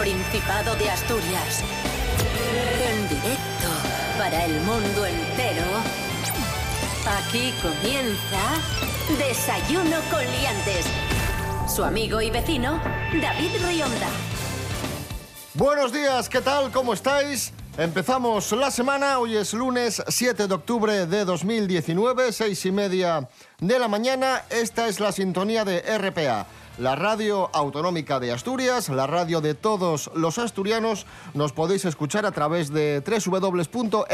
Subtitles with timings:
[0.00, 1.62] Principado de Asturias.
[2.90, 3.68] En directo
[4.16, 5.66] para el mundo entero.
[7.18, 8.40] Aquí comienza
[9.18, 10.86] Desayuno con Liantes.
[11.68, 12.80] Su amigo y vecino,
[13.20, 14.08] David Rionda.
[15.52, 16.72] Buenos días, ¿qué tal?
[16.72, 17.52] ¿Cómo estáis?
[17.76, 23.28] Empezamos la semana, hoy es lunes 7 de octubre de 2019, seis y media
[23.58, 24.44] de la mañana.
[24.48, 26.46] Esta es la sintonía de RPA,
[26.78, 31.06] la radio autonómica de Asturias, la radio de todos los asturianos.
[31.34, 34.04] Nos podéis escuchar a través de www.rtpa.es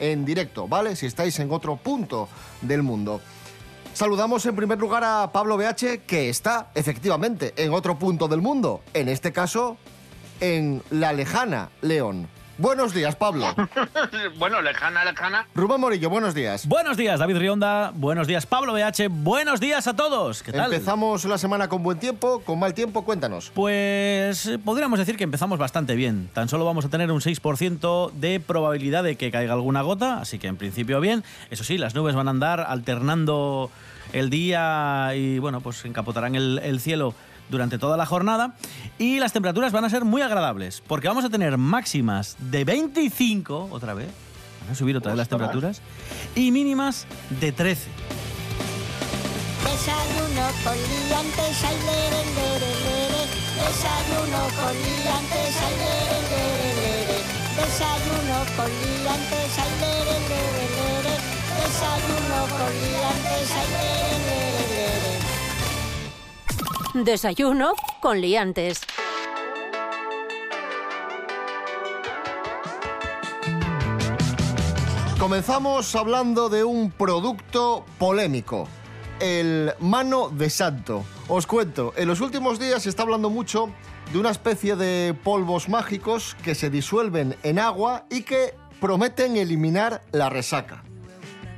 [0.00, 0.96] en directo, ¿vale?
[0.96, 2.28] Si estáis en otro punto
[2.60, 3.20] del mundo.
[3.94, 8.80] Saludamos en primer lugar a Pablo BH, que está efectivamente en otro punto del mundo,
[8.94, 9.76] en este caso
[10.40, 12.28] en la lejana León.
[12.58, 13.46] Buenos días, Pablo.
[14.38, 15.46] bueno, lejana, lejana.
[15.54, 16.66] Rubén Morillo, buenos días.
[16.66, 17.92] Buenos días, David Rionda.
[17.94, 19.08] Buenos días, Pablo BH.
[19.08, 20.42] Buenos días a todos.
[20.42, 20.72] ¿Qué tal?
[20.72, 23.50] Empezamos la semana con buen tiempo, con mal tiempo, cuéntanos.
[23.54, 26.28] Pues eh, podríamos decir que empezamos bastante bien.
[26.34, 30.38] Tan solo vamos a tener un 6% de probabilidad de que caiga alguna gota, así
[30.38, 31.24] que en principio bien.
[31.50, 33.70] Eso sí, las nubes van a andar alternando
[34.12, 37.14] el día y bueno, pues encapotarán el, el cielo
[37.52, 38.54] durante toda la jornada
[38.98, 43.68] y las temperaturas van a ser muy agradables porque vamos a tener máximas de 25
[43.70, 44.08] otra vez,
[44.62, 45.82] van a subir otra vez las temperaturas
[46.34, 47.06] y mínimas
[47.40, 47.90] de 13.
[49.62, 53.22] Desayuno con liantes, ay, lere, lere, lere.
[53.62, 57.18] Desayuno con liantes, ay, lere, lere, lere.
[57.58, 61.14] Desayuno con liantes, ay, lere, lere, lere.
[61.60, 64.51] Desayuno con liantes, ay, lere, lere, lere.
[66.94, 68.82] Desayuno con liantes.
[75.18, 78.68] Comenzamos hablando de un producto polémico,
[79.20, 81.02] el mano de santo.
[81.28, 83.70] Os cuento, en los últimos días se está hablando mucho
[84.12, 90.02] de una especie de polvos mágicos que se disuelven en agua y que prometen eliminar
[90.12, 90.84] la resaca.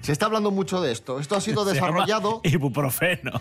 [0.05, 1.19] Se está hablando mucho de esto.
[1.19, 2.43] Esto ha sido desarrollado...
[2.45, 3.41] Ibuprofeno.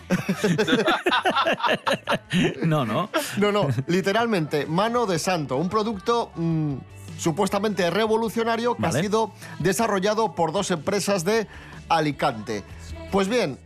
[2.64, 3.10] no, no.
[3.36, 6.76] No, no, literalmente, mano de santo, un producto mm,
[7.18, 8.98] supuestamente revolucionario que Vale.
[8.98, 11.46] ha sido desarrollado por dos empresas de
[11.90, 12.64] Alicante.
[13.12, 13.58] Pues bien,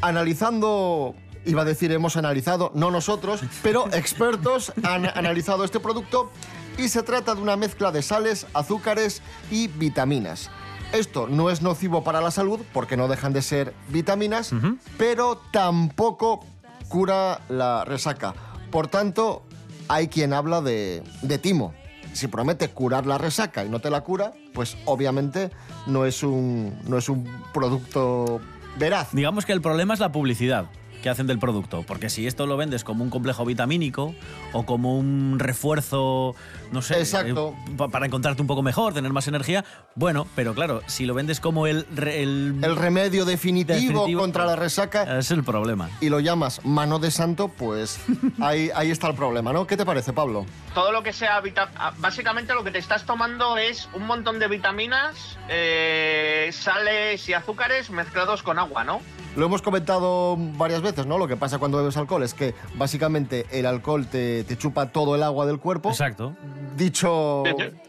[0.00, 6.30] analizando, iba a decir hemos analizado, no nosotros, pero expertos han analizado este producto
[6.78, 10.50] y se trata de una mezcla de sales, azúcares y vitaminas.
[10.92, 14.52] Esto no es nocivo para la salud porque no dejan de ser vitaminas,
[14.96, 16.44] pero tampoco
[16.88, 18.34] cura la resaca.
[18.70, 19.42] Por tanto,
[19.88, 21.74] hay quien habla de, de timo.
[22.12, 25.50] Si promete curar la resaca y no te la cura, pues obviamente
[25.86, 28.40] no es un, no es un producto
[28.78, 29.08] veraz.
[29.12, 30.66] Digamos que el problema es la publicidad
[31.02, 34.14] que hacen del producto, porque si esto lo vendes como un complejo vitamínico
[34.52, 36.34] o como un refuerzo,
[36.72, 37.54] no sé, Exacto.
[37.68, 39.64] eh, pa- para encontrarte un poco mejor, tener más energía,
[39.94, 44.56] bueno, pero claro, si lo vendes como el el, El remedio definitivo, Definitivo, contra la
[44.56, 45.90] resaca es el problema.
[46.00, 48.00] y lo llamas mano de santo, pues
[48.40, 49.66] ahí, ahí está el problema, ¿no?
[49.66, 50.46] ¿Qué te parece, Pablo?
[50.74, 54.38] Todo lo que sea vita- ah, Básicamente lo que te estás tomando es un montón
[54.38, 59.00] de vitaminas, eh, sales y azúcares mezclados con agua, ¿no?
[59.36, 61.18] Lo hemos comentado varias veces, ¿no?
[61.18, 65.14] Lo que pasa cuando bebes alcohol es que básicamente el alcohol te, te chupa todo
[65.14, 66.34] el agua del cuerpo, Exacto.
[66.76, 67.42] dicho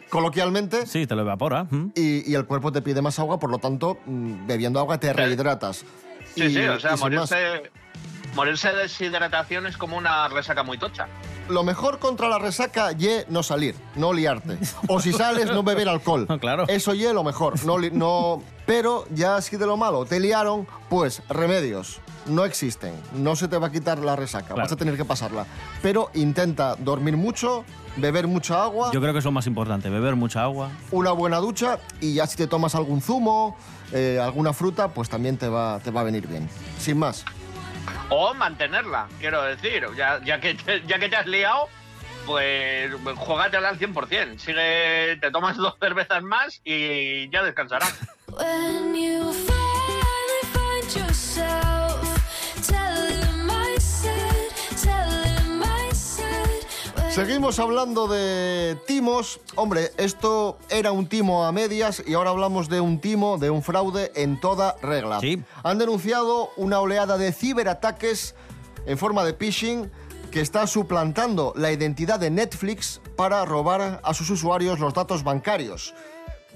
[0.10, 1.66] coloquialmente, Sí, te lo evapora.
[1.72, 1.92] ¿m?
[1.96, 5.14] y, y el cuerpo te pide más agua, por lo tanto, mm, bebiendo agua te
[5.14, 5.86] rehidratas.
[6.36, 7.30] Sí, Y- sí, o sea, más.
[8.38, 11.08] Morirse, de deshidratación es como una resaca muy tocha.
[11.50, 14.58] Lo mejor contra la resaca ye no salir, no liarte.
[14.88, 16.26] O si sales, no beber alcohol.
[16.30, 16.66] No, claro.
[16.68, 17.64] Eso ye lo mejor.
[17.66, 18.42] No, li- no...
[18.66, 22.00] Pero ya así de lo malo, te liaron, pues remedios.
[22.26, 22.94] No existen.
[23.14, 24.48] No se te va a quitar la resaca.
[24.48, 24.62] Claro.
[24.64, 25.46] Vas a tener que pasarla.
[25.82, 27.64] Pero intenta dormir mucho,
[27.96, 30.70] beber mucha agua, Yo creo que es lo más importante, beber mucha agua.
[30.92, 33.56] una buena ducha y ya si te tomas algún zumo,
[33.94, 36.50] eh, alguna fruta, pues también te va, te va a venir bien.
[36.78, 37.24] Sin más.
[38.10, 39.86] O mantenerla, quiero decir.
[39.96, 40.58] Ya, ya, que,
[40.88, 41.68] ya que te has liado,
[42.26, 44.38] pues juégatela al 100%.
[44.38, 47.94] Sigue, te tomas dos cervezas más y ya descansarás.
[57.18, 59.40] Seguimos hablando de timos.
[59.56, 63.64] Hombre, esto era un timo a medias y ahora hablamos de un timo, de un
[63.64, 65.20] fraude en toda regla.
[65.20, 65.42] Sí.
[65.64, 68.36] Han denunciado una oleada de ciberataques
[68.86, 69.90] en forma de phishing
[70.30, 75.96] que está suplantando la identidad de Netflix para robar a sus usuarios los datos bancarios.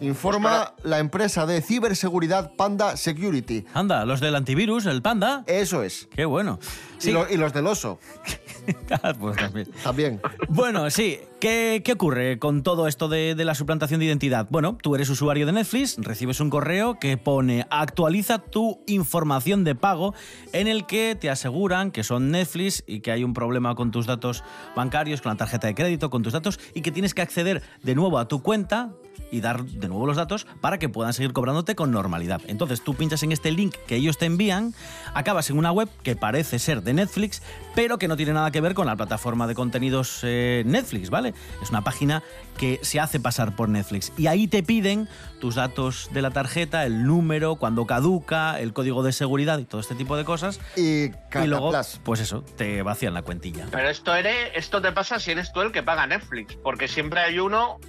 [0.02, 3.66] Informa la empresa de ciberseguridad Panda Security.
[3.74, 5.44] Anda, los del antivirus, el panda.
[5.48, 6.08] Eso es.
[6.16, 6.60] Qué bueno.
[7.00, 7.98] Y, Sí, lo- y los del oso,
[9.20, 9.68] pues también.
[9.84, 10.22] también.
[10.50, 11.20] Bueno, sí.
[11.40, 14.46] ¿Qué, qué ocurre con todo esto de, de la suplantación de identidad?
[14.52, 19.74] Bueno, tú eres usuario de Netflix, recibes un correo que pone actualiza tu información de
[19.74, 20.14] pago
[20.54, 24.06] en el que te aseguran que son Netflix y que hay un problema con tus
[24.06, 24.44] datos
[24.76, 27.96] bancarios, con la tarjeta de crédito, con tus datos y que tienes que acceder de
[27.96, 28.92] nuevo a tu cuenta
[29.32, 32.42] y dar de nuevo los datos para que puedan seguir cobrándote con normalidad.
[32.48, 34.74] Entonces tú pinchas en este link que ellos te envían,
[35.14, 37.42] acabas en una web que parece ser de Netflix,
[37.76, 41.34] pero que no tiene nada que ver con la plataforma de contenidos eh, Netflix, ¿vale?
[41.62, 42.24] Es una página
[42.58, 45.08] que se hace pasar por Netflix y ahí te piden
[45.40, 49.82] tus datos de la tarjeta, el número, cuando caduca, el código de seguridad y todo
[49.82, 50.60] este tipo de cosas.
[50.76, 51.72] Y Y luego,
[52.04, 53.66] pues eso, te vacían la cuentilla.
[53.72, 57.22] Pero esto, eres, esto te pasa si eres tú el que paga Netflix, porque siempre
[57.22, 57.80] hay uno.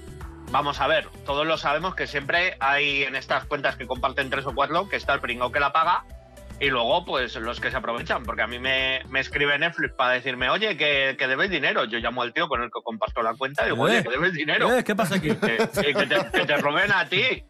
[0.50, 4.44] Vamos a ver, todos lo sabemos que siempre hay en estas cuentas que comparten tres
[4.46, 6.04] o cuatro que está el pringao que la paga
[6.60, 10.12] y luego pues los que se aprovechan, porque a mí me, me escribe Netflix para
[10.12, 11.84] decirme, oye, que, que debes dinero.
[11.86, 14.10] Yo llamo al tío con el que comparto la cuenta y digo, Eh, oye, que
[14.10, 14.70] debes dinero.
[14.76, 15.30] Eh, ¿Qué pasa aquí?
[15.34, 15.56] que,
[15.94, 17.44] que te, que te roben a ti.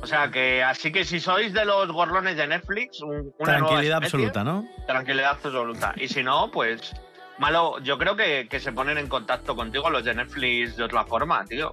[0.00, 3.68] O sea que así que si sois de los gorlones de Netflix, un- una nueva
[3.68, 4.68] Tranquilidad especie, absoluta, ¿no?
[4.86, 5.94] Tranquilidad absoluta.
[5.96, 6.92] Y si no, pues
[7.38, 11.04] malo, yo creo que, que se ponen en contacto contigo los de Netflix de otra
[11.04, 11.70] forma, tío.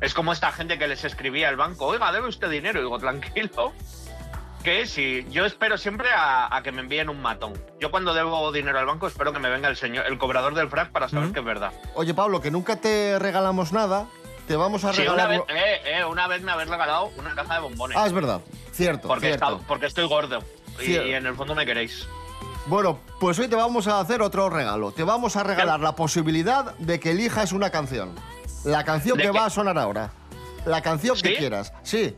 [0.00, 2.78] Es como esta gente que les escribía al banco, oiga, debe usted dinero.
[2.80, 3.72] Y digo, tranquilo.
[4.62, 7.52] Que si yo espero siempre a, a que me envíen un matón.
[7.80, 10.68] Yo cuando debo dinero al banco espero que me venga el señor, el cobrador del
[10.68, 11.34] frac para saber Ujú.
[11.34, 11.72] que es verdad.
[11.94, 14.06] Oye, Pablo, que nunca te regalamos nada,
[14.48, 15.28] te vamos a Sí, una regalar...
[15.46, 17.96] vez, eh, eh, una vez me habéis regalado una caja de bombones.
[17.96, 18.40] Ah, es verdad.
[18.72, 19.52] Cierto, porque, cierto.
[19.56, 20.42] está- porque estoy gordo.
[20.84, 22.06] Y en el fondo me queréis.
[22.66, 24.90] Bueno, pues hoy te vamos a hacer otro regalo.
[24.90, 28.16] Te vamos a regalar la posibilidad de que elijas una canción.
[28.66, 30.10] La canción ¿De que va a sonar ahora.
[30.66, 31.72] La canción que quieras.
[31.82, 32.14] Sí,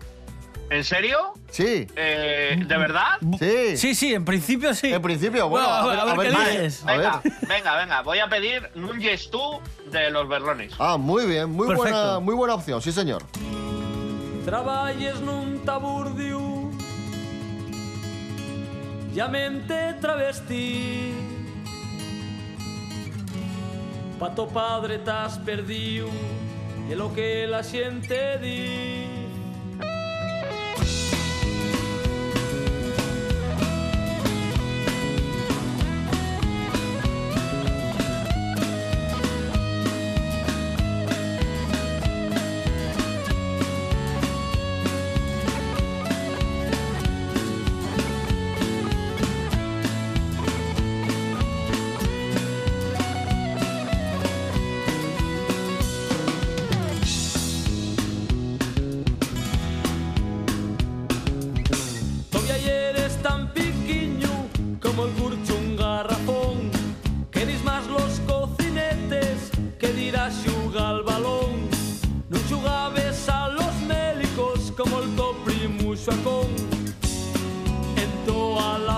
[0.71, 1.33] ¿En serio?
[1.50, 3.17] sí, Eh, ¿De verdad?
[3.39, 3.77] sí.
[3.77, 4.93] Sí, sí, en principio sí.
[4.93, 6.50] En principio, bueno, Bueno, a ver, a ver, qué vale.
[6.56, 6.83] eliges.
[6.85, 7.33] A Venga, ver.
[7.49, 8.03] venga, venga.
[8.03, 8.69] Voy a pedir
[8.99, 9.61] yes tú
[9.91, 10.73] de los berlones.
[10.79, 13.25] Ah, muy bien, muy buena, muy buena opción, sí señor.
[14.44, 16.41] Traballes nun taburdio
[19.12, 21.12] Llamente travesti
[24.19, 26.11] Pato padre t'has perdido.
[26.91, 29.07] E lo que la xente di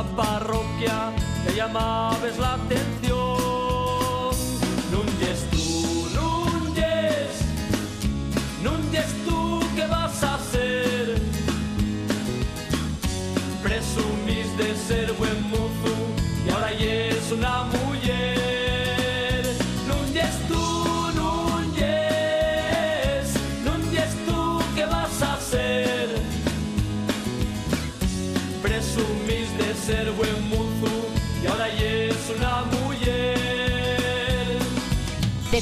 [0.02, 1.12] parroquia
[1.44, 2.99] te llamabes la atención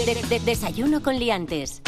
[0.09, 1.83] De- de- de- desayuno con liantes.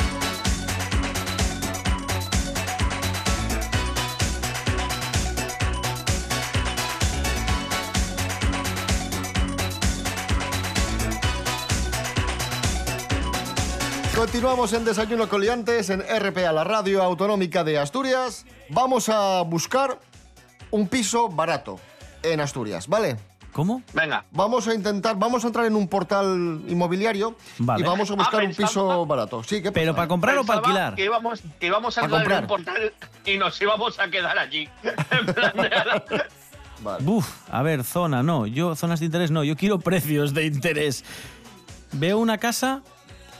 [14.15, 18.45] Continuamos en Desayuno Coliantes en RPA, la radio autonómica de Asturias.
[18.69, 19.99] Vamos a buscar
[20.71, 21.81] un piso barato
[22.23, 23.17] en Asturias, ¿vale?
[23.53, 23.83] ¿Cómo?
[23.93, 24.25] Venga.
[24.31, 27.83] Vamos a intentar, vamos a entrar en un portal inmobiliario Vale.
[27.83, 29.43] y vamos a buscar Ah, un piso barato.
[29.43, 30.95] Sí, ¿qué ¿Pero para comprar o para alquilar?
[30.95, 32.93] Que íbamos, que íbamos a A entrar en un portal
[33.25, 34.69] y nos íbamos a quedar allí.
[35.11, 36.23] En plan de-
[36.83, 37.05] Vale.
[37.05, 38.47] Buf, a ver, zona, no.
[38.47, 39.45] Yo, zonas de interés, no.
[39.45, 41.05] Yo quiero precios de interés.
[41.93, 42.83] Veo una casa.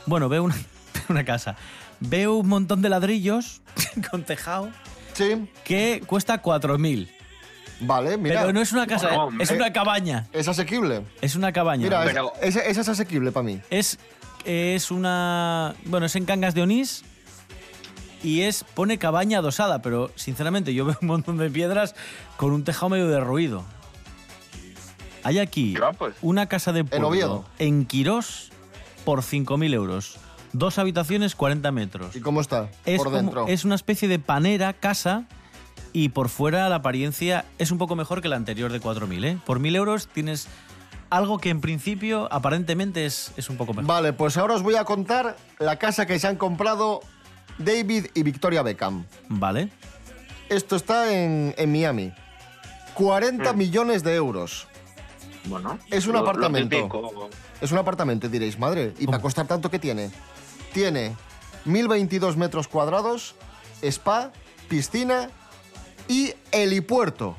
[0.05, 0.55] Bueno, veo una,
[1.09, 1.55] una casa.
[2.01, 3.61] Veo un montón de ladrillos
[4.11, 4.69] con tejado
[5.13, 7.09] Sí, que cuesta 4.000.
[7.81, 8.41] vale, mira.
[8.41, 10.27] Pero no es una casa, Bueno, es eh, una cabaña.
[10.33, 11.03] Es asequible.
[11.21, 11.83] Es una cabaña.
[11.83, 13.59] Mira, es- Pero- esa, esa es asequible para mí.
[13.69, 13.99] Es,
[14.45, 15.75] es una.
[15.85, 17.03] Bueno, es en Cangas de Onís.
[18.23, 21.95] y es pone cabaña adosada, pero sinceramente yo veo un montón de piedras
[22.37, 23.63] con un tejado medio derruido.
[25.23, 26.15] Hay aquí pues.
[26.21, 28.49] una casa de pueblo en Quirós
[29.05, 30.17] por 5.000 euros.
[30.53, 32.15] Dos habitaciones, 40 metros.
[32.15, 32.69] ¿Y cómo está?
[32.85, 33.47] Es, por como- dentro.
[33.47, 35.25] es una especie de panera, casa,
[35.93, 39.25] y por fuera la apariencia es un poco mejor que la anterior de 4.000.
[39.25, 39.37] ¿eh?
[39.45, 40.47] Por 1.000 euros tienes
[41.09, 43.85] algo que en principio aparentemente es, es un poco mejor.
[43.87, 47.01] Vale, pues ahora os voy a contar la casa que se han comprado
[47.57, 49.05] David y Victoria Beckham.
[49.27, 49.69] Vale.
[50.49, 52.11] Esto está en, en Miami.
[52.93, 54.67] 40 millones de euros.
[55.45, 55.79] Bueno.
[55.89, 56.75] Es un lo- lo apartamento.
[56.77, 57.29] típico.
[57.61, 58.93] Es un apartamento, diréis, madre.
[58.99, 60.11] ¿Y para costar tanto que tiene?
[60.73, 61.15] Tiene
[61.65, 63.35] 1022 metros cuadrados,
[63.81, 64.31] spa,
[64.67, 65.29] piscina
[66.11, 67.35] y helipuerto.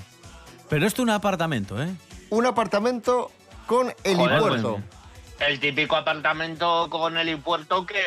[0.68, 1.94] Pero esto es un apartamento, ¿eh?
[2.30, 3.30] Un apartamento
[3.66, 4.80] con Joder, helipuerto.
[5.38, 8.00] pues, El típico apartamento con helipuerto que.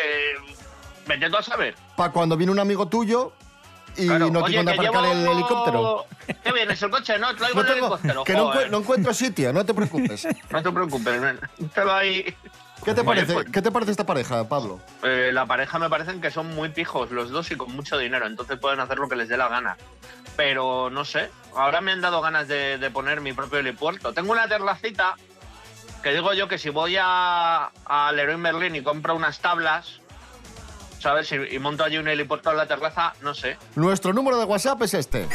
[1.08, 1.76] Vete tú a saber.
[1.96, 3.34] Para cuando viene un amigo tuyo
[3.96, 6.06] y Claro, no oye, tiene dónde que aparcar el helicóptero.
[6.44, 6.82] ¿Qué vienes?
[6.82, 7.20] ¿El coche?
[7.20, 8.24] No, traigo No el tengo- helicóptero.
[8.24, 8.68] que no, joder.
[8.68, 10.28] encu- no encuentro sitio, no te preocupes.
[10.50, 11.22] No te preocupes.
[11.76, 12.36] Te va ahí.
[12.84, 13.34] ¿Qué te Oye, parece?
[13.34, 14.80] pues- ¿Qué te parece esta pareja, Pablo?
[15.04, 18.28] Eh, la pareja me parecen que son muy pijos los dos y con mucho dinero,
[18.28, 19.78] entonces pueden hacer lo que les dé la gana.
[20.36, 24.14] Pero no sé, ahora me han dado ganas de, de poner mi propio helipuerto.
[24.14, 25.16] Tengo una terracita
[26.04, 30.02] que digo yo que si voy a, a Leroy Merlin y compro unas tablas,
[31.00, 31.32] ¿sabes?
[31.32, 33.58] Y, y monto allí un helipuerto en la terraza, no sé.
[33.76, 35.28] Nuestro número de WhatsApp es este.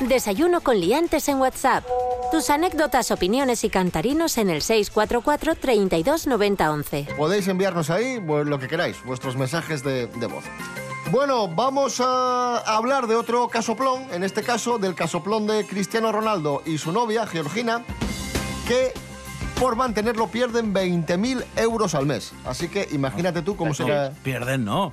[0.00, 1.84] Desayuno con liantes en WhatsApp.
[2.30, 7.08] Tus anécdotas, opiniones y cantarinos en el 644 32 90 11.
[7.16, 10.44] Podéis enviarnos ahí pues, lo que queráis, vuestros mensajes de, de voz.
[11.10, 16.62] Bueno, vamos a hablar de otro casoplón, en este caso del casoplón de Cristiano Ronaldo
[16.64, 17.84] y su novia, Georgina,
[18.66, 18.92] que
[19.60, 22.32] por mantenerlo pierden 20.000 euros al mes.
[22.44, 24.92] Así que imagínate tú cómo será Pierden, no.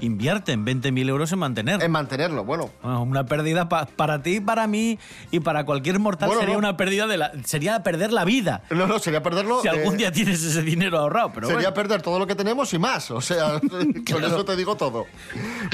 [0.00, 1.82] Invierten 20.000 euros en mantener.
[1.82, 2.44] en mantenerlo.
[2.44, 4.98] Bueno, Bueno, Una pérdida pa- para ti, para mí
[5.30, 6.58] y para cualquier mortal Bueno, sería no.
[6.60, 7.32] una pérdida de la.
[7.44, 8.62] Sería perder la vida.
[8.70, 9.60] no, no, sería perderlo.
[9.62, 11.74] Si eh, algún día tienes ese dinero ahorrado, pero sería bueno.
[11.74, 13.10] perder todo lo que tenemos y más.
[13.10, 13.60] O sea,
[14.10, 15.06] con eso te digo todo.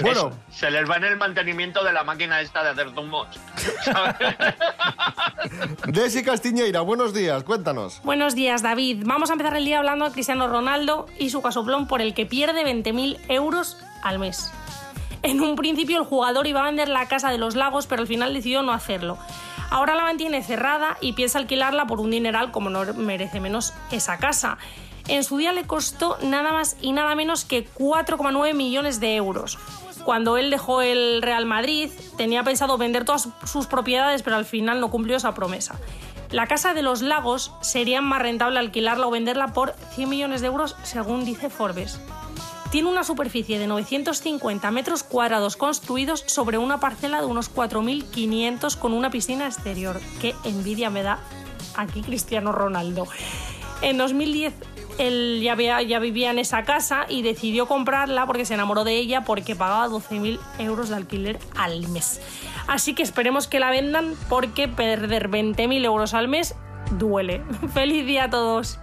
[0.03, 2.85] Bueno, Es- se les va en el mantenimiento de la máquina esta de hacer.
[3.85, 4.15] ¿sabes?
[5.87, 8.01] Desi Castiñeira, buenos días, cuéntanos.
[8.05, 9.03] Buenos días, David.
[9.05, 12.25] Vamos a empezar el día hablando de Cristiano Ronaldo y su casoplón por el que
[12.27, 14.53] pierde 20.000 euros al mes.
[15.23, 18.07] En un principio el jugador iba a vender la casa de los lagos, pero al
[18.07, 19.19] final decidió no hacerlo.
[19.71, 24.19] Ahora la mantiene cerrada y piensa alquilarla por un dineral como no merece menos esa
[24.19, 24.59] casa.
[25.09, 29.59] En su día le costó nada más y nada menos que 4,9 millones de euros.
[30.05, 34.81] Cuando él dejó el Real Madrid, tenía pensado vender todas sus propiedades, pero al final
[34.81, 35.79] no cumplió esa promesa.
[36.31, 40.49] La casa de los lagos sería más rentable alquilarla o venderla por 100 millones de
[40.49, 42.01] euros, según dice Forbes.
[42.75, 48.95] Tiene una superficie de 950 metros cuadrados construidos sobre una parcela de unos 4.500 con
[48.95, 50.01] una piscina exterior.
[50.21, 51.21] Qué envidia me da
[51.77, 53.07] aquí Cristiano Ronaldo.
[53.81, 54.55] En 2010
[54.99, 58.97] él ya, había- ya vivía en esa casa y decidió comprarla porque se enamoró de
[58.97, 62.21] ella porque pagaba 12.000 euros de alquiler al mes.
[62.67, 66.57] Así que esperemos que la vendan porque perder 20.000 euros al mes
[66.99, 67.41] duele.
[67.73, 68.81] ¡Feliz día a todos!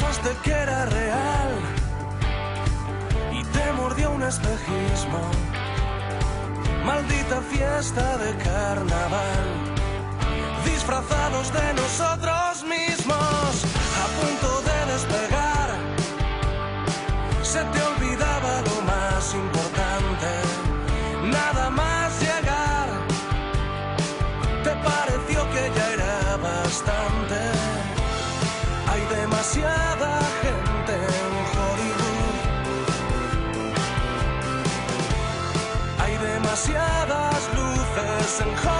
[0.00, 1.50] Pensaste que era real
[3.32, 5.20] y te mordió un espejismo.
[6.86, 9.44] Maldita fiesta de carnaval,
[10.64, 13.50] disfrazados de nosotros mismos,
[14.02, 15.68] a punto de despegar.
[17.42, 17.99] Se te olvidaba
[38.40, 38.79] luces en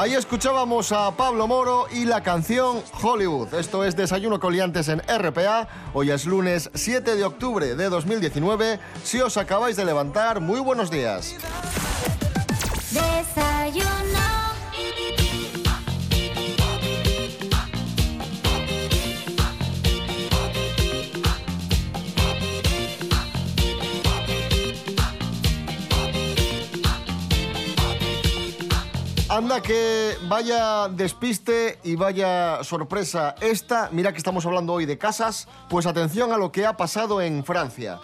[0.00, 3.52] Ahí escuchábamos a Pablo Moro y la canción Hollywood.
[3.52, 5.68] Esto es Desayuno Coliantes en RPA.
[5.92, 8.80] Hoy es lunes 7 de octubre de 2019.
[9.04, 11.36] Si os acabáis de levantar, muy buenos días.
[29.30, 33.88] Anda que vaya despiste y vaya sorpresa esta.
[33.92, 35.46] Mira que estamos hablando hoy de casas.
[35.68, 38.00] Pues atención a lo que ha pasado en Francia.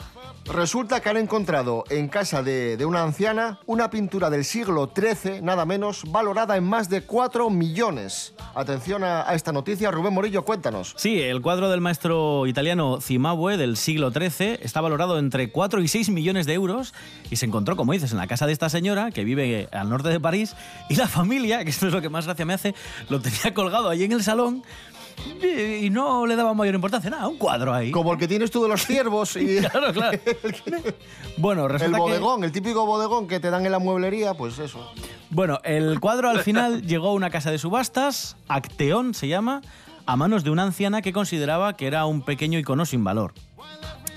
[0.48, 5.42] Resulta que han encontrado en casa de, de una anciana una pintura del siglo XIII,
[5.42, 8.34] nada menos, valorada en más de 4 millones.
[8.54, 9.90] Atención a, esta noticia.
[9.90, 10.94] Rubén Morillo, cuéntanos.
[10.96, 15.88] Sí, el cuadro del maestro italiano Cimabue del siglo XIII está valorado entre 4 y
[15.88, 16.94] 6 millones de euros
[17.30, 20.08] y se encontró, como dices, en la casa de esta señora que vive al norte
[20.08, 20.54] de París
[20.88, 22.74] y la familia, que esto es lo que más gracia me hace,
[23.08, 24.62] lo tenía colgado ahí en el salón
[25.42, 27.10] y no le daba mayor importancia.
[27.10, 27.90] Nada, un cuadro ahí.
[27.90, 30.18] Como el que tienes tú de los ciervos y Claro, claro.
[31.38, 32.02] Bueno, el resulta que...
[32.02, 34.90] bodegón, el típico bodegón que te dan en la mueblería, pues eso.
[35.30, 39.60] Bueno, el cuadro al final llegó a una casa de subastas, Acteón se llama,
[40.06, 43.34] a manos de una anciana que consideraba que era un pequeño icono sin valor.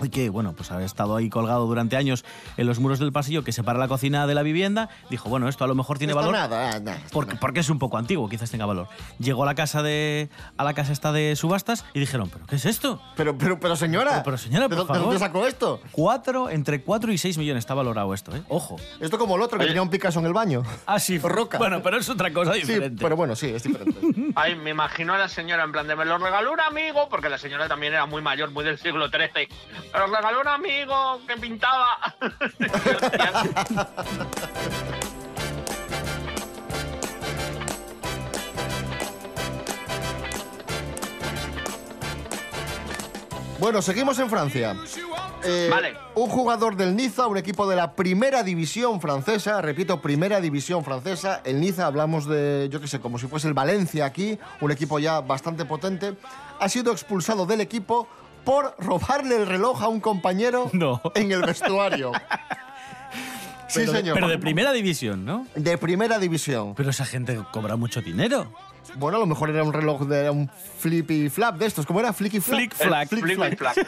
[0.01, 2.23] Y que, bueno, pues había estado ahí colgado durante años
[2.57, 4.89] en los muros del pasillo que separa la cocina de la vivienda.
[5.09, 6.33] Dijo, bueno, esto a lo mejor tiene Esto valor.
[6.33, 6.99] nada, nada.
[7.11, 8.87] Porque, porque es un poco antiguo, quizás tenga valor.
[9.19, 12.55] Llegó a la casa de a la casa esta de subastas y dijeron, ¿pero qué
[12.55, 13.01] es esto?
[13.15, 14.11] Pero, pero, pero señora.
[14.11, 15.01] Pero, pero, señora, ¿de, por favor.
[15.03, 15.81] dónde sacó esto?
[15.91, 18.41] Cuatro, entre 4 y 6 millones está valorado esto, ¿eh?
[18.47, 18.77] Ojo.
[18.99, 19.69] Esto como el otro que Oye.
[19.71, 20.63] tenía un Picasso en el baño.
[20.85, 21.17] Ah, sí.
[21.23, 21.57] Roca.
[21.57, 23.01] Bueno, pero es otra cosa Sí, diferente.
[23.01, 23.99] pero bueno, sí, es diferente.
[24.35, 27.29] Ay, me imagino a la señora en plan de me lo regaló un amigo, porque
[27.29, 29.47] la señora también era muy mayor, muy del siglo XIII.
[29.93, 32.15] Me lo regaló un amigo que pintaba.
[43.59, 44.73] Bueno, seguimos en Francia.
[45.43, 45.93] Eh, Vale.
[46.15, 51.41] Un jugador del Niza, un equipo de la primera división francesa, repito, primera división francesa.
[51.43, 54.97] El Niza, hablamos de, yo qué sé, como si fuese el Valencia aquí, un equipo
[54.97, 56.15] ya bastante potente,
[56.57, 58.07] ha sido expulsado del equipo
[58.43, 61.01] por robarle el reloj a un compañero No.
[61.15, 62.11] en el vestuario.
[63.67, 64.15] sí, Pero señor.
[64.15, 65.45] Pero de primera división, ¿no?
[65.55, 66.75] De primera división.
[66.75, 68.51] Pero esa gente cobra mucho dinero.
[68.95, 70.49] Bueno, a lo mejor era un reloj de era un
[70.79, 71.85] flippy flap de estos.
[71.85, 72.11] ¿Cómo era?
[72.11, 72.57] Flicky flap.
[72.59, 73.09] Flick flack.
[73.09, 73.77] Flick Flick flack.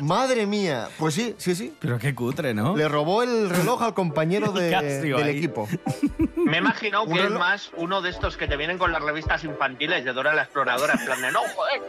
[0.00, 0.88] Madre mía.
[0.98, 1.74] Pues sí, sí, sí.
[1.80, 2.76] Pero qué cutre, ¿no?
[2.76, 5.36] Le robó el reloj al compañero de- Casio del ahí.
[5.38, 5.68] equipo.
[6.36, 9.02] Me imagino Un que es reloj- más uno de estos que te vienen con las
[9.02, 11.82] revistas infantiles de Dora la Exploradora, en plan de no, joder.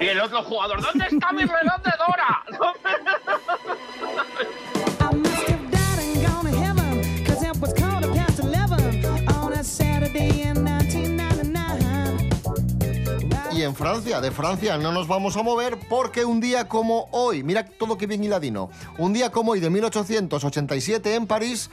[0.00, 2.42] Y el otro jugador, ¿dónde está mi reloj de Dora?
[13.72, 17.64] en Francia, de Francia no nos vamos a mover porque un día como hoy, mira
[17.64, 21.70] todo que bien hiladino, un día como hoy de 1887 en París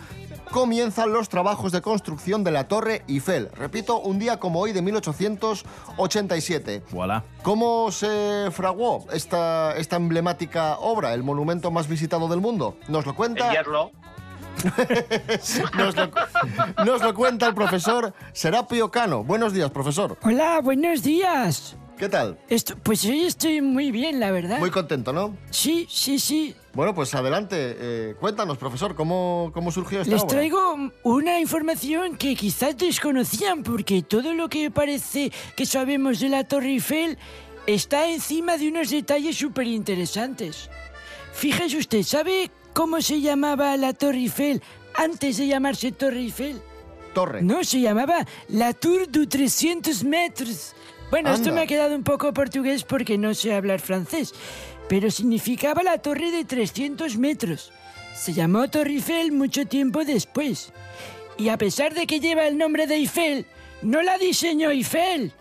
[0.49, 3.49] comienzan los trabajos de construcción de la Torre Eiffel.
[3.53, 6.83] Repito, un día como hoy de 1887.
[6.91, 7.25] Voilà.
[7.43, 12.77] ¿Cómo se fraguó esta, esta emblemática obra, el monumento más visitado del mundo?
[12.87, 13.51] Nos lo cuenta,
[15.77, 16.11] nos lo,
[16.85, 19.25] nos lo cuenta el profesor Serapio Cano.
[19.25, 20.17] Buenos días, profesor.
[20.23, 21.75] Hola, buenos días.
[21.99, 22.39] ¿Qué tal?
[22.47, 24.57] Esto, pues hoy estoy muy bien, la verdad.
[24.59, 25.35] Muy contento, ¿no?
[25.49, 26.55] Sí, sí, sí.
[26.73, 27.55] Bueno, pues adelante.
[27.59, 30.29] eh, cuéntanos, profesor, ¿cómo, cómo surgió esta Les obra?
[30.37, 36.45] traigo una información que quizás desconocían porque todo lo que parece que sabemos de la
[36.45, 37.17] Torre Eiffel
[37.67, 40.69] está encima de unos detalles súper interesantes.
[41.33, 44.63] Fíjese usted, ¿sabe cómo se llamaba la Torre Eiffel
[44.95, 46.61] antes de llamarse Torre Eiffel?
[47.13, 47.41] Torre.
[47.41, 50.73] No, se llamaba la Tour du 300 metros.
[51.09, 54.33] Bueno, esto me ha quedado un poco portugués porque no sé hablar francés,
[54.87, 57.71] pero significaba la torre de 300 metros.
[58.15, 60.71] Se llamó Torre Eiffel mucho tiempo después.
[61.37, 63.45] Y a pesar de que lleva el nombre de Eiffel,
[63.81, 65.31] no la diseñó Eiffel,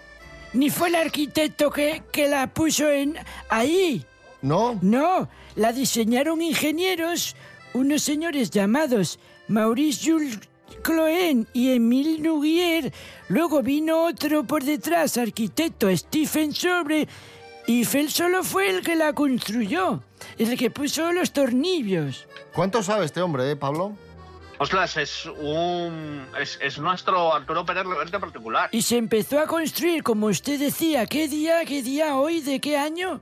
[0.54, 3.16] ni fue el arquitecto que, que la puso en
[3.50, 4.06] ahí.
[4.40, 4.78] ¿No?
[4.80, 7.34] No, la diseñaron ingenieros,
[7.74, 10.38] unos señores llamados Maurice Jules
[10.82, 12.92] Cloen y Emile Nouguier.
[13.28, 17.08] Luego vino otro por detrás, arquitecto Stephen Sobre.
[17.66, 20.02] Y Eiffel solo fue el que la construyó,
[20.38, 22.26] el que puso los tornillos.
[22.54, 23.94] ¿Cuánto sabe este hombre, eh, Pablo?
[24.58, 26.26] Ostras, es un.
[26.40, 28.70] Es, es nuestro Arturo Pérez Reverte particular.
[28.72, 32.76] Y se empezó a construir, como usted decía, ¿qué día, qué día hoy, de qué
[32.76, 33.20] año?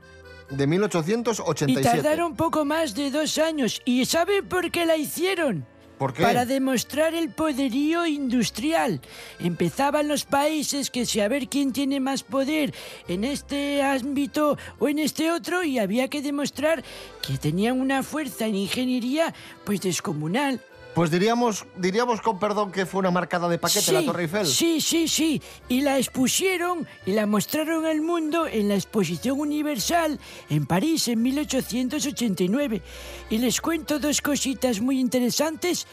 [0.49, 1.81] De Y 1887.
[1.83, 3.81] tardaron poco más de dos años.
[3.83, 5.65] ¿Y sabe por qué la hicieron?
[5.97, 9.01] Para demostrar el poderío industrial.
[9.39, 12.73] Empezaban los países que si a ver quién tiene más poder
[13.07, 16.83] en este ámbito o en este otro y había que demostrar
[17.25, 19.33] que tenían una fuerza en ingeniería
[19.65, 20.61] pues descomunal.
[20.97, 24.47] Pues diríamos, diríamos con perdón que fue una marcada de paquete la Torre Eiffel.
[24.47, 25.39] Sí, sí, sí.
[25.69, 31.21] Y la expusieron y la mostraron al mundo en la Exposición Universal en París en
[31.21, 32.81] 1889.
[33.29, 35.85] Y les cuento dos cositas muy interesantes.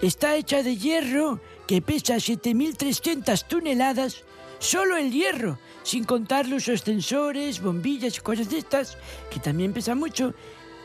[0.00, 4.22] Está hecha de hierro que pesa 7.300 toneladas,
[4.60, 8.96] solo el hierro, sin contar los ascensores, bombillas y cosas de estas,
[9.28, 10.34] que también pesan mucho,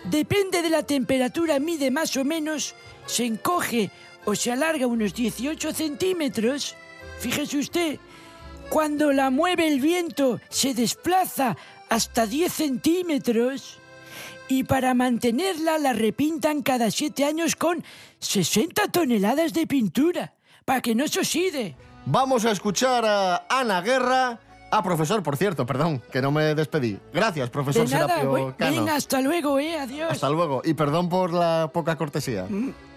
[0.04, 2.76] depende de la temperatura, mide más o menos,
[3.08, 3.89] se encoge
[4.26, 6.76] o se alarga unos 18 centímetros.
[7.20, 8.00] Fíjese usted,
[8.70, 11.58] cuando la mueve el viento se desplaza
[11.89, 13.80] hasta 10 centímetros
[14.50, 17.84] y para mantenerla la repintan cada 7 años con
[18.20, 20.34] 60 toneladas de pintura,
[20.65, 21.76] para que no se oxide.
[22.06, 24.39] Vamos a escuchar a Ana Guerra.
[24.72, 26.98] Ah, profesor, por cierto, perdón, que no me despedí.
[27.13, 28.72] Gracias, profesor De nada, Serapio bu- Cano.
[28.76, 30.12] venga, hasta luego, eh, adiós.
[30.12, 30.62] Hasta luego.
[30.65, 32.46] Y perdón por la poca cortesía.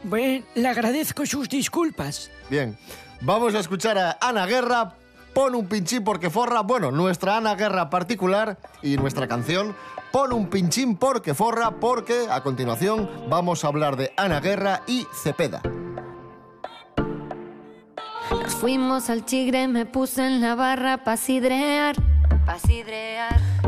[0.03, 2.31] Bueno, le agradezco sus disculpas.
[2.49, 2.77] Bien.
[3.23, 4.95] Vamos a escuchar a Ana Guerra.
[5.35, 6.63] Pon un pinchín porque forra.
[6.63, 9.77] Bueno, nuestra Ana Guerra particular y nuestra canción.
[10.11, 15.07] Pon un pinchín porque forra, porque a continuación vamos a hablar de Ana Guerra y
[15.23, 15.63] Cepeda.
[18.31, 21.97] Nos fuimos al chigre, me puse en la barra pa' sidrear.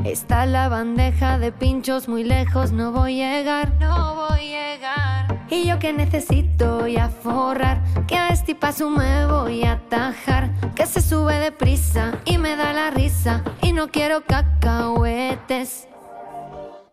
[0.05, 3.73] Está la bandeja de pinchos muy lejos, no voy a llegar.
[3.79, 5.47] No voy a llegar.
[5.51, 10.51] Y yo que necesito y a forrar, que a este paso me voy a atajar.
[10.75, 13.45] Que se sube deprisa y me da la risa.
[13.61, 15.87] Y no quiero cacahuetes.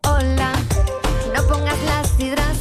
[0.04, 0.52] Hola,
[1.34, 2.54] no pongas la sidra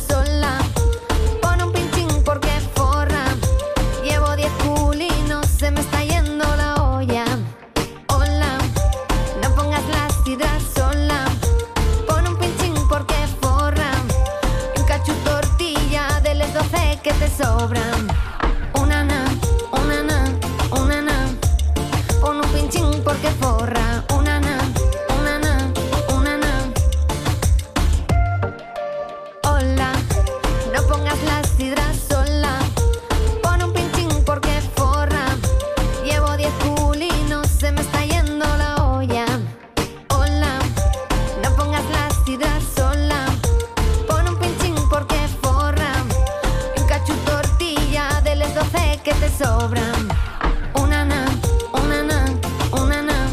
[49.39, 50.09] sobran.
[50.75, 51.25] Una na,
[51.71, 52.25] una na,
[52.73, 53.27] una na.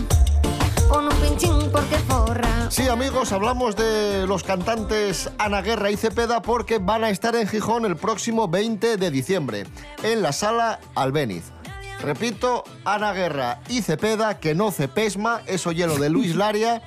[0.88, 2.70] Pon un pinchín porque forra.
[2.70, 7.48] Sí, amigos, hablamos de los cantantes Ana Guerra y Cepeda porque van a estar en
[7.48, 9.66] Gijón el próximo 20 de diciembre,
[10.04, 11.50] en la sala Albéniz.
[12.00, 16.82] Repito, Ana Guerra y Cepeda, que no cepesma, eso hielo de Luis Laria,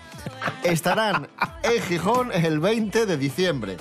[0.64, 1.28] estarán
[1.64, 3.78] en Gijón el 20 de diciembre.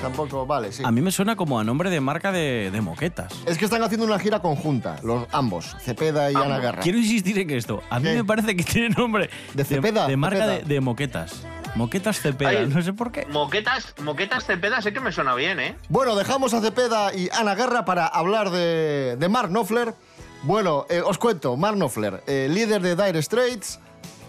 [0.00, 0.82] Tampoco, vale, sí.
[0.84, 3.32] A mí me suena como a nombre de marca de, de moquetas.
[3.46, 6.80] Es que están haciendo una gira conjunta, los ambos, Cepeda y Ana Guerra.
[6.82, 7.82] Quiero insistir en esto.
[7.90, 8.14] A mí ¿Qué?
[8.16, 10.06] me parece que tiene nombre ¿De Cepeda?
[10.06, 10.58] de, marca Cepeda.
[10.58, 11.42] de, de moquetas.
[11.74, 12.66] Moquetas Cepeda, Ay.
[12.66, 13.26] no sé por qué.
[13.26, 15.76] Moquetas, moquetas Cepeda sé que me suena bien, ¿eh?
[15.90, 19.94] Bueno, dejamos a Cepeda y Ana Guerra para hablar de, de Mark Knopfler.
[20.44, 23.78] Bueno, eh, os cuento, Mark Knopfler, eh, líder de Dire Straits,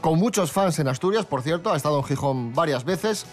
[0.02, 3.26] con muchos fans en Asturias, por cierto, ha estado en Gijón varias veces,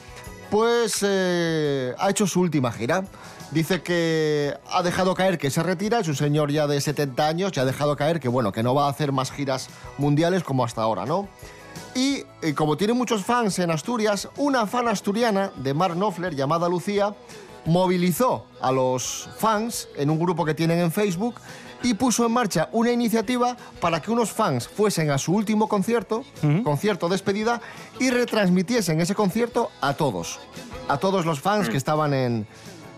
[0.51, 3.05] pues eh, ha hecho su última gira.
[3.51, 7.53] Dice que ha dejado caer que se retira, es un señor ya de 70 años,
[7.55, 10.65] y ha dejado caer que, bueno, que no va a hacer más giras mundiales como
[10.65, 11.29] hasta ahora, ¿no?
[11.95, 16.69] Y eh, como tiene muchos fans en Asturias, una fan asturiana de Mark Knopfler llamada
[16.69, 17.15] Lucía
[17.65, 21.37] movilizó a los fans en un grupo que tienen en Facebook
[21.83, 26.25] y puso en marcha una iniciativa para que unos fans fuesen a su último concierto,
[26.65, 27.61] concierto despedida,
[27.99, 30.39] y retransmitiesen ese concierto a todos.
[30.89, 32.47] A todos los fans que estaban en,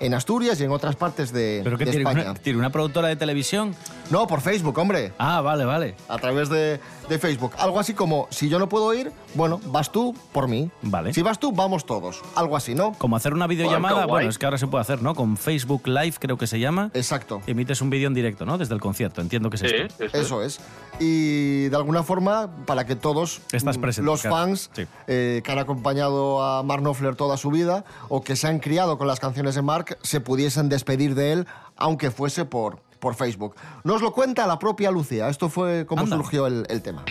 [0.01, 2.31] en Asturias y en otras partes de, ¿Pero qué de tiene España.
[2.31, 3.75] una, tiene una productora de televisión?
[4.11, 5.13] No, por Facebook, hombre.
[5.19, 5.95] Ah, vale, vale.
[6.09, 7.53] A través de, de Facebook.
[7.59, 10.71] Algo así como, si yo no puedo ir, bueno, vas tú por mí.
[10.81, 11.13] Vale.
[11.13, 12.23] Si vas tú, vamos todos.
[12.37, 12.93] Algo así, ¿no?
[12.95, 15.15] Como hacer una videollamada, bueno, es que ahora se puede hacer, ¿no?
[15.15, 16.91] Con Facebook Live, creo que se llama.
[16.95, 17.43] Exacto.
[17.47, 18.57] Emites un vídeo en directo, ¿no?
[18.57, 20.05] Desde el concierto, entiendo que es Sí, esto.
[20.05, 20.25] eso es.
[20.25, 20.61] Eso es.
[21.01, 24.37] Y de alguna forma, para que todos Estás mm, presente, los claro.
[24.37, 24.87] fans Sí.
[25.09, 28.99] eh, que han acompañado a Mark Knopfler toda su vida o que se han criado
[28.99, 31.47] con las canciones de Mark se pudiesen despedir de él,
[31.77, 33.55] aunque fuese por, por Facebook.
[33.85, 35.29] Nos lo cuenta la propia Lucía.
[35.29, 36.17] Esto fue como Anda.
[36.17, 37.05] surgió el, el tema.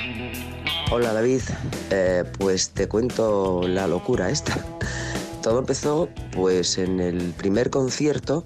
[0.91, 1.41] Hola David,
[1.91, 4.57] Eh, pues te cuento la locura esta.
[5.41, 8.45] Todo empezó pues en el primer concierto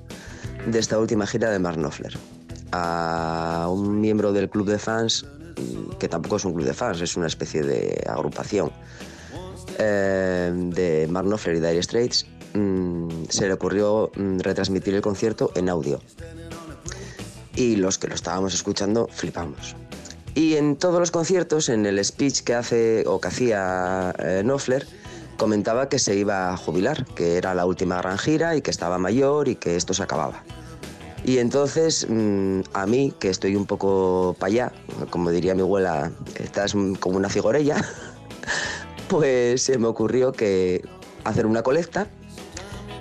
[0.65, 2.17] de esta última gira de Mark Knopfler.
[2.71, 5.25] A un miembro del club de fans,
[5.99, 8.71] que tampoco es un club de fans, es una especie de agrupación
[9.79, 15.51] eh, de Mark Knopfler y Dire Straits, mm, se le ocurrió mm, retransmitir el concierto
[15.55, 15.99] en audio.
[17.55, 19.75] Y los que lo estábamos escuchando flipamos.
[20.35, 24.87] Y en todos los conciertos, en el speech que hace o que hacía eh, Knopfler,
[25.37, 28.97] comentaba que se iba a jubilar, que era la última gran gira y que estaba
[28.97, 30.43] mayor y que esto se acababa.
[31.25, 34.71] Y entonces, mm, a mí, que estoy un poco para allá,
[35.09, 37.77] como diría mi abuela, estás como una figorella,
[39.07, 40.83] pues se me ocurrió que
[41.23, 42.07] hacer una colecta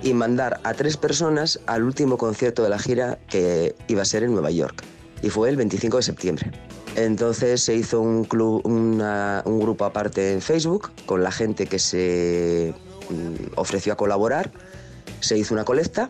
[0.03, 4.23] y mandar a tres personas al último concierto de la gira que iba a ser
[4.23, 4.83] en Nueva York.
[5.21, 6.51] Y fue el 25 de septiembre.
[6.95, 11.79] Entonces se hizo un, club, una- un grupo aparte en Facebook con la gente que
[11.79, 12.73] se
[13.09, 14.51] mm, ofreció a colaborar.
[15.21, 16.09] Se hizo una colecta.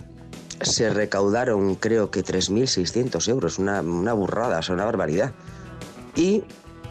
[0.62, 5.34] Se recaudaron creo que 3.600 euros, una, una burrada, o sea, una barbaridad.
[6.16, 6.44] Y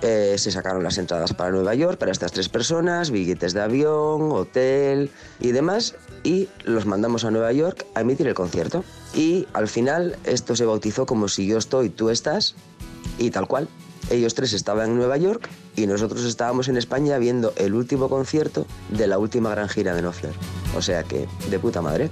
[0.02, 4.32] eh, se sacaron las entradas para Nueva York para estas tres personas, billetes de avión,
[4.32, 5.10] hotel
[5.40, 8.84] y demás, y los mandamos a Nueva York a emitir el concierto.
[9.14, 12.54] Y al final esto se bautizó como si yo estoy, tú estás,
[13.18, 13.68] y tal cual.
[14.10, 18.66] Ellos tres estaban en Nueva York y nosotros estábamos en España viendo el último concierto
[18.90, 20.34] de la última gran gira de Knopfler.
[20.76, 22.10] O sea que, de puta madre.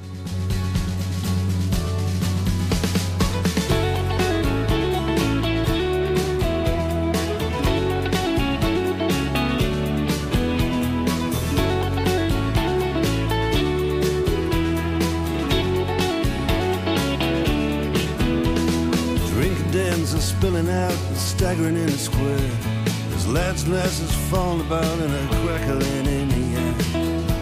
[23.70, 26.74] There's lads and lasses falling about and a crackling in the air.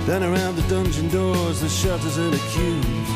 [0.06, 3.08] Down around the dungeon doors, the shutters and the queues.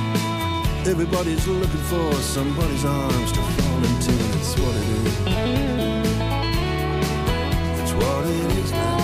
[0.87, 4.13] Everybody's looking for somebody's arms to fall into.
[4.39, 5.17] It's what it is.
[7.81, 8.99] It's what it is now.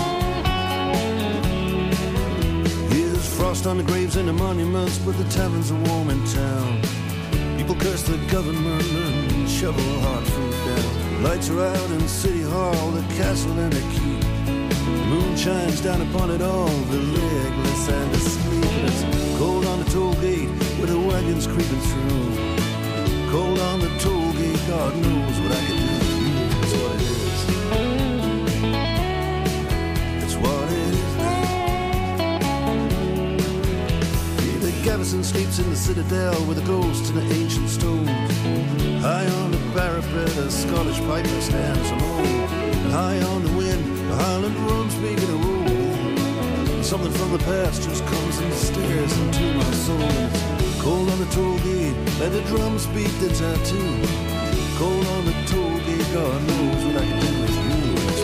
[2.89, 6.81] Here's frost on the graves and the monuments, but the taverns are warm in town.
[7.57, 10.48] People curse the government and shovel hard food.
[11.21, 14.21] Lights are out in City Hall, the castle and the keep.
[14.21, 19.03] The moon shines down upon it all, the legless and the sleepless.
[19.37, 22.35] Cold on the toll gate with the wagons creeping through.
[23.31, 25.93] Cold on the toll gate, God knows what I can do.
[26.63, 27.39] It's what it is.
[30.23, 31.39] It's what it is now.
[34.61, 38.09] The garrison sleeps in the citadel with a ghost in the ancient stones.
[39.01, 42.25] High on parapet, a Scottish piper stands alone.
[42.83, 46.83] And high on the wind, the Highland drums begin to roll.
[46.83, 50.11] Something from the past just comes and stares into my soul.
[50.81, 54.01] Cold on the toll gate, let the drums beat the tattoo.
[54.77, 57.95] Cold on the toll gate, God knows what I can do with you.
[58.05, 58.21] That's.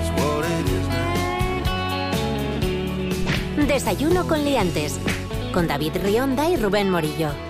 [0.00, 1.14] It's what it is now.
[3.66, 4.98] Desayuno con liantes.
[5.52, 7.45] Con David Rionda y Rubén Morillo.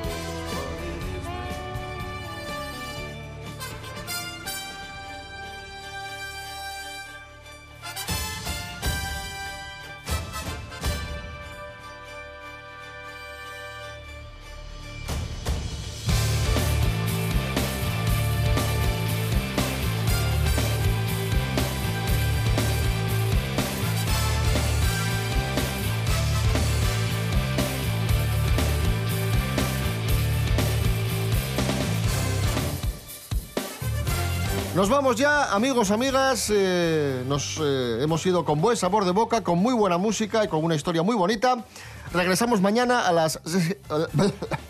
[34.87, 36.49] Nos vamos ya, amigos, amigas.
[36.49, 40.49] eh, nos eh, hemos ido con buen sabor de boca, con muy buena música y
[40.49, 41.65] con una historia muy bonita.
[42.13, 43.41] Regresamos mañana a las...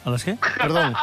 [0.07, 0.39] ¿A las qué?
[0.57, 0.95] Perdón.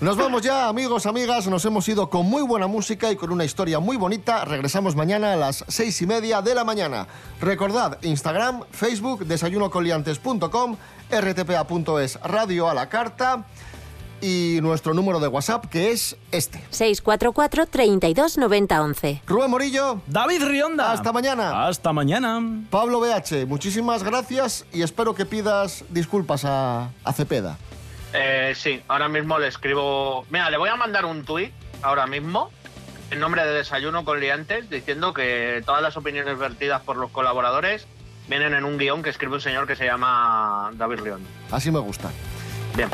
[0.00, 1.46] Nos vamos ya, amigos, amigas.
[1.46, 4.44] Nos hemos ido con muy buena música y con una historia muy bonita.
[4.46, 7.06] Regresamos mañana a las seis y media de la mañana.
[7.40, 10.76] Recordad, Instagram, Facebook, desayunocoliantes.com,
[11.08, 13.44] rtpa.es, radio a la carta
[14.22, 16.58] y nuestro número de WhatsApp que es este.
[16.70, 19.22] 644 32 90 11.
[19.26, 20.00] Rubén Morillo.
[20.06, 20.92] David Rionda.
[20.92, 21.66] Hasta mañana.
[21.66, 22.40] Hasta mañana.
[22.70, 27.58] Pablo BH, muchísimas gracias y espero que pidas disculpas a, a Cepeda.
[28.14, 30.24] Eh, sí, ahora mismo le escribo.
[30.30, 32.50] Mira, le voy a mandar un tuit ahora mismo
[33.10, 37.86] en nombre de Desayuno con Liantes diciendo que todas las opiniones vertidas por los colaboradores
[38.28, 41.20] vienen en un guion que escribe un señor que se llama David Rion.
[41.50, 42.10] Así me gusta.
[42.76, 42.88] Bien.